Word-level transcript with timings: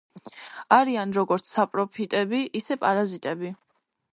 არიან 0.77 1.13
როგორც 1.17 1.51
საპროფიტები, 1.57 2.41
ისე 2.61 2.79
პარაზიტები. 2.87 3.53